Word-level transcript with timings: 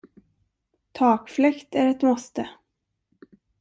Takfläkt 0.93 1.75
är 1.75 1.87
ett 1.87 2.01
måste! 2.01 2.49